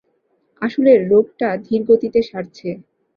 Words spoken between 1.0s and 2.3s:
রোগটা ধীর গতিতে